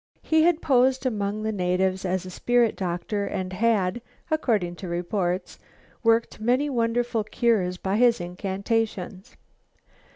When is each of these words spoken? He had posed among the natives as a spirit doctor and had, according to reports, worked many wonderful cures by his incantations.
He 0.23 0.41
had 0.41 0.63
posed 0.63 1.05
among 1.05 1.43
the 1.43 1.51
natives 1.51 2.05
as 2.05 2.25
a 2.25 2.31
spirit 2.31 2.75
doctor 2.75 3.27
and 3.27 3.53
had, 3.53 4.01
according 4.31 4.75
to 4.77 4.87
reports, 4.87 5.59
worked 6.01 6.39
many 6.41 6.71
wonderful 6.71 7.23
cures 7.23 7.77
by 7.77 7.97
his 7.97 8.19
incantations. 8.19 9.37